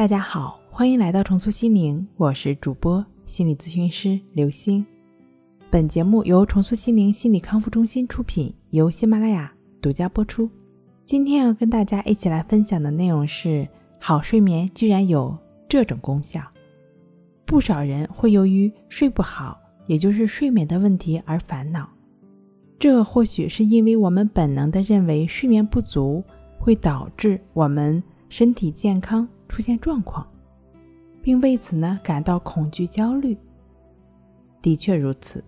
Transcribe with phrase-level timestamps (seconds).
[0.00, 4.82] 大家好，欢迎来到重塑心灵，我是主播心理咨询师刘星。
[5.68, 9.52] 本节目由重塑心灵心理康复中心出品，由喜马拉雅
[9.82, 10.48] 独家播出。
[11.04, 13.68] 今天要跟大家一起来分享的内容是：
[13.98, 15.36] 好睡眠居然有
[15.68, 16.40] 这种功效。
[17.44, 21.86] 不少人会由于睡不好，也就是睡眠的问题而烦恼。
[22.78, 26.24] 这或许是因为我们本能的认为睡眠不足
[26.58, 29.28] 会导致我们身体健康。
[29.50, 30.26] 出现状况，
[31.20, 33.36] 并为此呢感到恐惧焦虑。
[34.62, 35.42] 的确如此，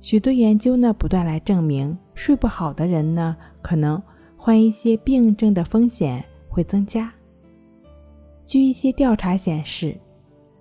[0.00, 4.02] 许多研究呢不断来证明，睡不好的人呢可能
[4.36, 7.12] 患一些病症的风险会增加。
[8.44, 9.96] 据一些调查显示，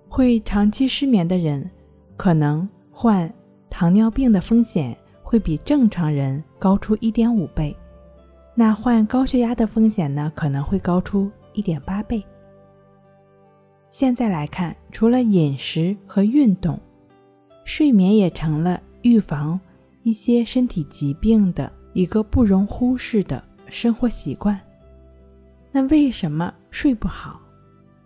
[0.08, 1.70] 会长期失眠的人
[2.16, 3.34] 可能患
[3.70, 7.76] 糖尿病的风险会比正常人高出一点五倍，
[8.54, 12.24] 那患高血压的风险呢可能会高出一点八倍。
[13.92, 16.80] 现在来看，除了饮食和运动，
[17.66, 19.60] 睡眠也成了预防
[20.04, 24.58] 一些身体疾病的一个不容忽视的生活习惯。
[25.74, 27.38] 那为什么睡不好，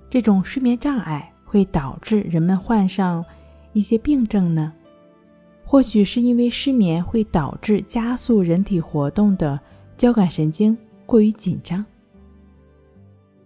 [0.09, 3.23] 这种睡眠障碍会导致人们患上
[3.71, 4.73] 一些病症呢？
[5.63, 9.59] 或许是因为失眠会导致加速人体活动的
[9.99, 11.85] 交感神经过于紧张。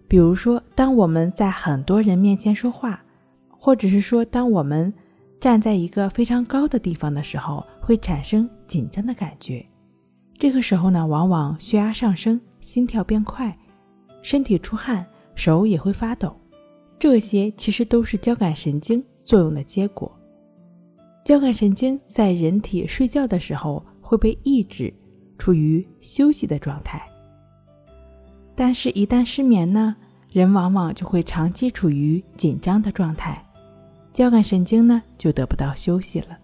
[0.09, 2.99] 比如说，当我们在很多人面前说话，
[3.47, 4.91] 或者是说，当我们
[5.39, 9.63] 站在一个非常高的地方的时候，会产生紧张的感觉。
[10.39, 13.55] 这个时候呢，往往血压上升，心跳变快，
[14.23, 16.35] 身体出汗，手也会发抖。
[16.97, 20.11] 这些其实都是交感神经作用的结果。
[21.23, 24.91] 交感神经在人体睡觉的时候会被抑制，
[25.37, 26.99] 处于休息的状态。
[28.59, 29.95] 但是，一旦失眠呢，
[30.29, 33.41] 人往往就会长期处于紧张的状态，
[34.11, 36.37] 交感神经呢就得不到休息了。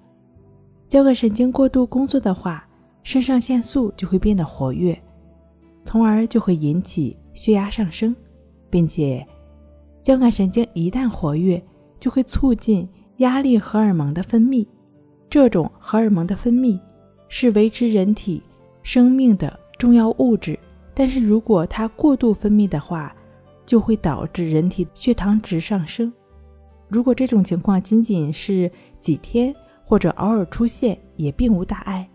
[0.87, 2.65] 交感神经过度工作的话，
[3.03, 4.97] 肾上腺素就会变得活跃，
[5.83, 8.15] 从而就会引起血压上升，
[8.69, 9.27] 并且，
[10.01, 11.61] 交感神经一旦活跃，
[11.99, 12.87] 就会促进
[13.17, 14.65] 压力荷尔蒙的分泌。
[15.29, 16.79] 这种荷尔蒙的分泌
[17.27, 18.41] 是维持人体
[18.83, 20.57] 生命的重要物质。
[20.95, 23.13] 但是如果它过度分泌的话，
[23.65, 26.11] 就会导致人体血糖值上升。
[26.87, 29.53] 如果这种情况仅仅是几天
[29.83, 32.07] 或者偶尔出现，也并无大碍。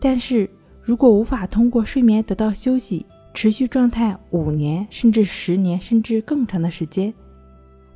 [0.00, 0.50] 但是
[0.82, 7.14] 如果无法通过睡眠得到休息，持续状态五年甚至十年甚至更长的时间，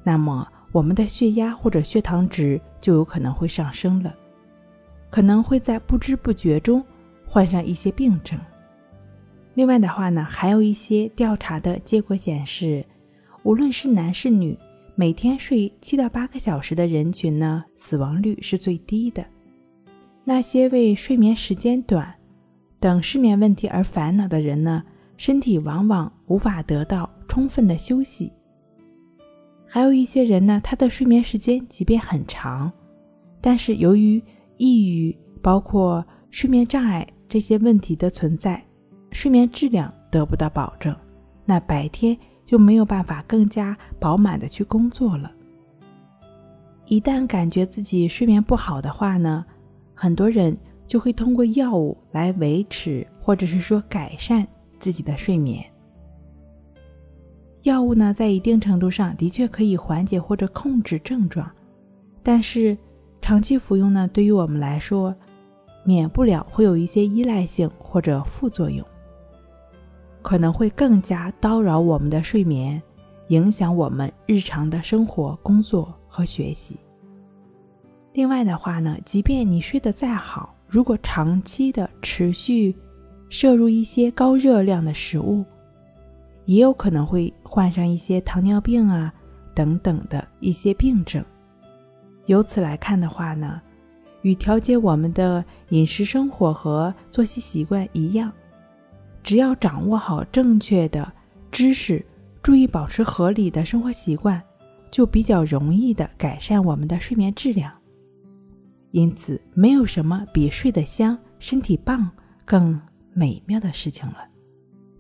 [0.05, 4.15] 那么我们的血压或者血糖值就有可能会上升了，
[5.11, 6.85] 可能会在不知不觉中
[7.27, 8.39] 患上一些病症。
[9.57, 12.85] 另外的话呢，还有一些调查的结果显示，
[13.43, 14.55] 无论是男是女，
[14.95, 19.25] 每天睡七到八个小时的人群呢，死亡率是最低的。
[20.25, 22.15] 那些为睡眠时间短
[22.79, 24.83] 等失眠问题而烦恼的人呢，
[25.17, 28.31] 身体往往无法得到充分的休息。
[29.67, 32.71] 还有一些人呢，他的睡眠时间即便很长，
[33.41, 34.23] 但是由于
[34.59, 38.63] 抑郁、包括睡眠障碍这些问题的存在。
[39.17, 40.95] 睡眠质量得不到保证，
[41.47, 45.33] 那白天就没有办法更加饱满的去工作了。
[46.85, 49.43] 一旦感觉自己睡眠不好的话呢，
[49.95, 50.55] 很多人
[50.87, 54.47] 就会通过药物来维持或者是说改善
[54.79, 55.65] 自己的睡眠。
[57.63, 61.51] 药物呢，在一定程度上的确可以缓解或者控制症状，
[62.23, 62.77] 但是
[63.23, 65.17] 长期服用呢，对于我们来说，
[65.85, 68.87] 免不了会有一些依赖性或者副作用。
[70.27, 72.83] 可能会更加叨扰我们的睡眠，
[73.29, 76.77] 影响我们日常的生活、工作和学习。
[78.13, 82.75] 另外的话呢，即便你睡得再好，如果长期的持续
[83.29, 85.45] 摄入一些高热量的食物，
[86.45, 89.15] 也有可能会患上一些糖尿病啊
[89.55, 91.25] 等等的一些病症。
[92.25, 93.63] 由此来看的话呢，
[94.23, 98.33] 与调节我们的饮食生活和作息习惯一样。
[99.27, 101.13] 只要掌握好正确的
[101.51, 102.01] 知识，
[102.45, 104.41] 注意保持合理的生活习惯，
[104.89, 107.73] 就比较容易的改善我们的睡眠质量。
[108.93, 112.09] 因此，没有什么比睡得香、身体棒
[112.45, 112.81] 更
[113.13, 114.19] 美妙的事情了。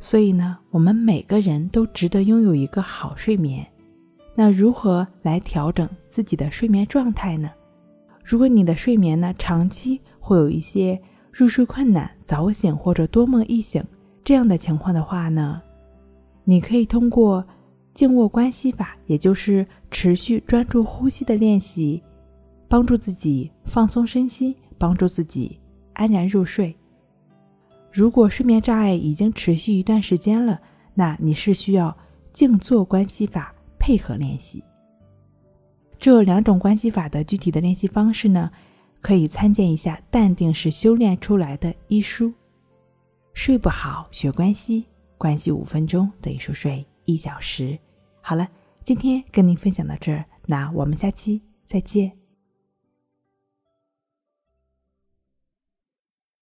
[0.00, 3.64] 所以呢，我们每个人都值得拥有一个好睡眠。
[4.34, 7.48] 那如何来调整自己的睡眠状态呢？
[8.24, 11.00] 如果你的睡眠呢长期会有一些
[11.30, 13.80] 入睡困难、早醒或者多梦易醒。
[14.26, 15.62] 这样的情况的话呢，
[16.42, 17.46] 你可以通过
[17.94, 22.02] 静卧关系法，也就是持续专注呼吸的练习，
[22.66, 25.56] 帮助自己放松身心，帮助自己
[25.92, 26.74] 安然入睡。
[27.92, 30.60] 如果睡眠障碍已经持续一段时间了，
[30.92, 31.96] 那你是需要
[32.32, 34.60] 静坐关系法配合练习。
[36.00, 38.50] 这两种关系法的具体的练习方式呢，
[39.00, 42.34] 可以参见一下《淡定是修炼出来的》一书。
[43.36, 44.86] 睡不好学关系，
[45.18, 47.78] 关系五分钟等于熟睡一小时。
[48.22, 48.48] 好了，
[48.82, 52.10] 今天跟您分享到这儿，那我们下期再见。